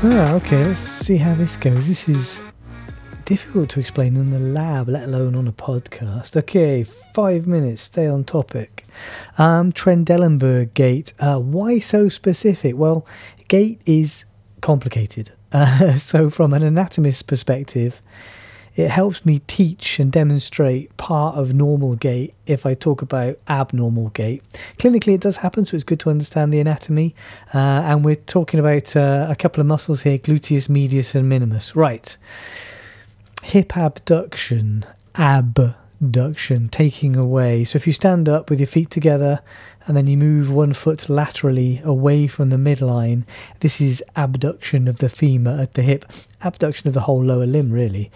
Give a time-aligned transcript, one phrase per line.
[0.00, 1.88] Ah, okay, let's see how this goes.
[1.88, 2.40] This is
[3.24, 6.36] difficult to explain in the lab, let alone on a podcast.
[6.36, 8.86] Okay, five minutes, stay on topic.
[9.38, 11.14] Um, Trendelenburg gait.
[11.18, 12.76] Uh, why so specific?
[12.76, 13.04] Well,
[13.48, 14.24] gait is
[14.60, 15.32] complicated.
[15.50, 18.02] Uh, so, from an anatomist's perspective,
[18.74, 24.10] it helps me teach and demonstrate part of normal gait if I talk about abnormal
[24.10, 24.42] gait.
[24.78, 27.14] Clinically, it does happen, so it's good to understand the anatomy.
[27.54, 31.74] Uh, and we're talking about uh, a couple of muscles here gluteus medius and minimus.
[31.74, 32.16] Right.
[33.44, 34.84] Hip abduction,
[36.00, 37.64] abduction, taking away.
[37.64, 39.40] So if you stand up with your feet together
[39.86, 43.24] and then you move one foot laterally away from the midline,
[43.60, 46.04] this is abduction of the femur at the hip,
[46.42, 48.10] abduction of the whole lower limb, really.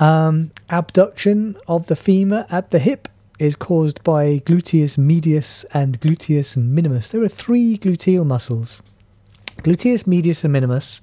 [0.00, 3.08] Um, abduction of the femur at the hip
[3.38, 7.10] is caused by gluteus medius and gluteus minimus.
[7.10, 8.80] There are three gluteal muscles.
[9.58, 11.02] Gluteus medius and minimus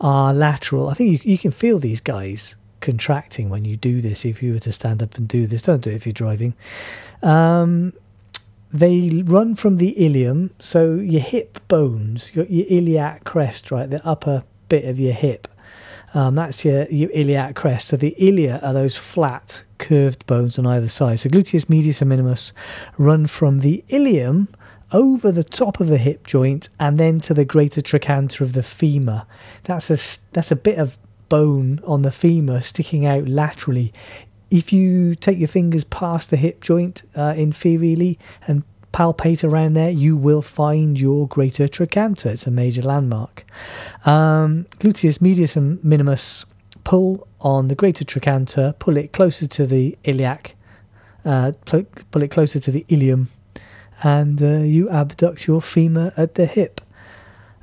[0.00, 0.88] are lateral.
[0.88, 4.24] I think you, you can feel these guys contracting when you do this.
[4.24, 6.54] If you were to stand up and do this, don't do it if you're driving.
[7.22, 7.92] Um,
[8.72, 14.04] they run from the ilium, so your hip bones, your, your iliac crest, right, the
[14.06, 15.48] upper bit of your hip.
[16.14, 17.88] Um, that's your, your iliac crest.
[17.88, 21.20] So the ilia are those flat, curved bones on either side.
[21.20, 22.52] So gluteus medius and minimus
[22.98, 24.48] run from the ilium
[24.92, 28.62] over the top of the hip joint and then to the greater trochanter of the
[28.62, 29.24] femur.
[29.64, 29.98] That's a
[30.32, 30.98] that's a bit of
[31.30, 33.94] bone on the femur sticking out laterally.
[34.50, 39.90] If you take your fingers past the hip joint uh, inferiorly and palpate around there,
[39.90, 42.30] you will find your greater trochanter.
[42.30, 43.46] It's a major landmark.
[44.04, 46.44] Um, gluteus medius and minimus
[46.84, 50.56] pull on the greater trochanter, pull it closer to the iliac,
[51.24, 53.28] uh, pull it closer to the ilium,
[54.02, 56.80] and uh, you abduct your femur at the hip.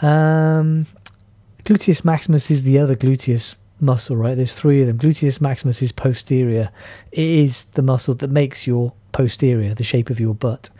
[0.00, 0.86] Um,
[1.64, 4.36] Gluteus maximus is the other gluteus muscle, right?
[4.36, 4.98] There's three of them.
[4.98, 6.70] Gluteus maximus is posterior.
[7.10, 10.70] It is the muscle that makes your posterior, the shape of your butt,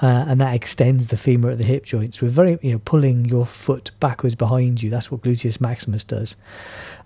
[0.00, 2.22] uh, and that extends the femur at the hip joints.
[2.22, 4.90] We're very, you know, pulling your foot backwards behind you.
[4.90, 6.36] That's what gluteus maximus does.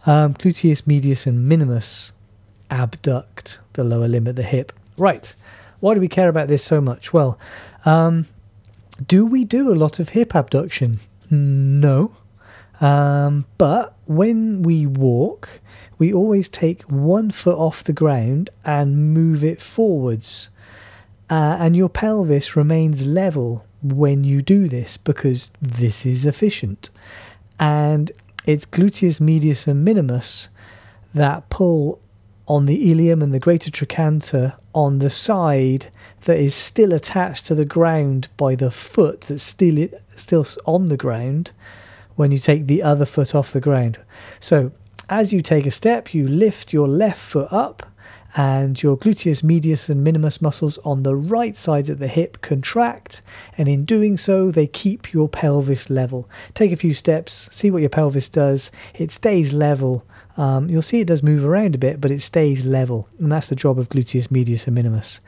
[0.07, 2.13] Um, gluteus medius and minimus
[2.71, 4.73] abduct the lower limb at the hip.
[4.97, 5.35] Right.
[5.81, 7.13] Why do we care about this so much?
[7.13, 7.39] Well,
[7.85, 8.27] um,
[9.05, 11.01] do we do a lot of hip abduction?
[11.31, 12.17] No.
[12.81, 15.61] Um, but when we walk,
[15.99, 20.51] we always take one foot off the ground and move it forwards.
[21.31, 26.91] Uh, and your pelvis remains level when you do this because this is efficient.
[27.61, 28.11] And
[28.47, 30.49] it's gluteus medius and minimus
[31.15, 32.01] that pull
[32.47, 35.87] on the ilium and the greater trochanter on the side
[36.23, 40.97] that is still attached to the ground by the foot that's still still on the
[40.97, 41.53] ground
[42.17, 43.99] when you take the other foot off the ground.
[44.41, 44.73] So,
[45.09, 47.87] as you take a step, you lift your left foot up
[48.37, 53.23] and your gluteus medius and minimus muscles on the right side of the hip contract,
[53.57, 56.29] and in doing so, they keep your pelvis level.
[56.53, 58.71] Take a few steps, see what your pelvis does.
[58.95, 60.05] It stays level.
[60.37, 63.49] Um, you'll see it does move around a bit, but it stays level, and that's
[63.49, 65.21] the job of gluteus medius and minimus.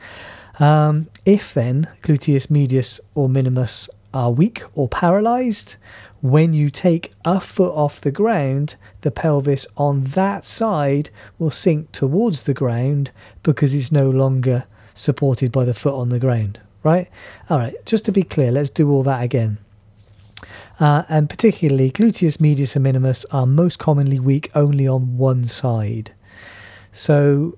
[0.59, 5.75] Um, if then gluteus medius or minimus are weak or paralyzed,
[6.21, 11.91] when you take a foot off the ground, the pelvis on that side will sink
[11.91, 13.11] towards the ground
[13.43, 17.07] because it's no longer supported by the foot on the ground, right?
[17.47, 19.59] All right, just to be clear, let's do all that again.
[20.79, 26.11] Uh, and particularly, gluteus medius and minimus are most commonly weak only on one side.
[26.91, 27.55] So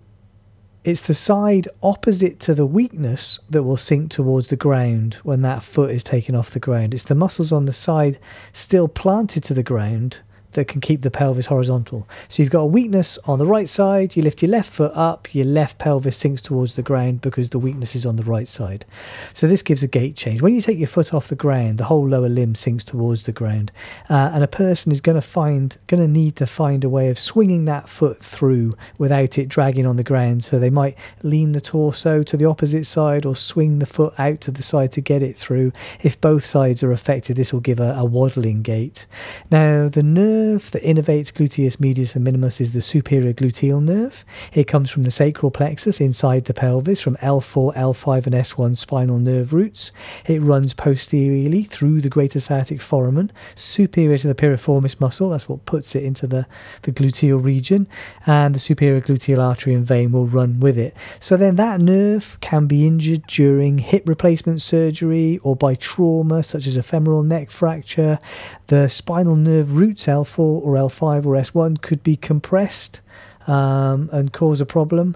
[0.84, 5.62] it's the side opposite to the weakness that will sink towards the ground when that
[5.62, 6.94] foot is taken off the ground.
[6.94, 8.18] It's the muscles on the side
[8.54, 10.20] still planted to the ground
[10.54, 12.08] that can keep the pelvis horizontal.
[12.28, 15.34] So you've got a weakness on the right side, you lift your left foot up,
[15.34, 18.86] your left pelvis sinks towards the ground because the weakness is on the right side.
[19.34, 20.42] So this gives a gait change.
[20.42, 23.32] When you take your foot off the ground, the whole lower limb sinks towards the
[23.32, 23.72] ground,
[24.10, 27.10] uh, and a person is going to find, going to need to find a way
[27.10, 30.44] of swinging that foot through without it dragging on the ground.
[30.44, 34.42] So they might lean the torso to the opposite side or swing the foot out
[34.42, 35.72] to the side to get it through.
[36.02, 39.06] If both sides are affected, this will give a, a waddling gait.
[39.52, 44.24] Now the nerve nerve that innervates gluteus medius and minimus is the superior gluteal nerve.
[44.54, 49.20] It comes from the sacral plexus inside the pelvis from L4, L5, and S1 spinal
[49.20, 49.92] nerve roots.
[50.26, 55.30] It runs posteriorly through the greater sciatic foramen, superior to the piriformis muscle.
[55.30, 56.48] That's what puts it into the,
[56.84, 57.88] the gluteal region.
[58.26, 60.96] And the superior gluteal artery and vein will run with it.
[61.20, 66.66] So then that nerve can be injured during hip replacement surgery or by trauma, such
[66.66, 68.20] as a femoral neck fracture.
[68.68, 73.02] The spinal nerve roots L L4 or L5 or S1 could be compressed
[73.48, 75.16] um, and cause a problem.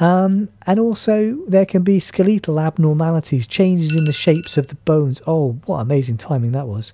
[0.00, 5.22] Um, and also, there can be skeletal abnormalities, changes in the shapes of the bones.
[5.26, 6.92] Oh, what amazing timing that was!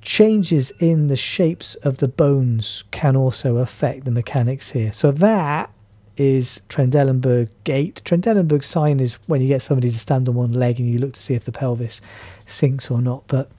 [0.00, 4.92] Changes in the shapes of the bones can also affect the mechanics here.
[4.92, 5.70] So, that
[6.16, 8.02] is Trendelenburg gait.
[8.04, 11.14] Trendelenburg sign is when you get somebody to stand on one leg and you look
[11.14, 12.00] to see if the pelvis
[12.46, 13.24] sinks or not.
[13.26, 13.50] But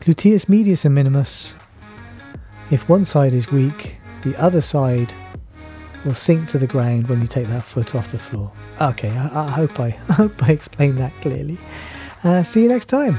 [0.00, 1.54] gluteus medius and minimus,
[2.70, 5.12] if one side is weak, the other side
[6.04, 8.52] will sink to the ground when you take that foot off the floor.
[8.80, 11.58] Okay, I, I hope I, I hope I explained that clearly.
[12.24, 13.18] Uh, see you next time.